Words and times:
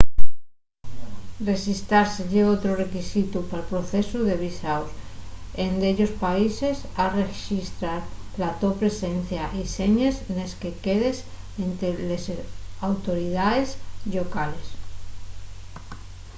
rexistrase 1.49 2.21
ye 2.33 2.41
otru 2.53 2.71
requisitu 2.83 3.37
pal 3.49 3.63
procesu 3.71 4.17
de 4.27 4.35
visaos 4.45 4.91
en 5.63 5.71
dellos 5.83 6.13
países 6.25 6.77
has 6.97 7.11
rexistrar 7.23 8.01
la 8.41 8.49
to 8.61 8.69
presencia 8.81 9.43
y 9.59 9.61
señes 9.77 10.15
nes 10.35 10.51
que 10.61 10.71
quedes 10.85 11.17
énte 11.65 11.87
les 12.09 12.23
autoridaes 12.89 13.69
llocales 14.13 14.67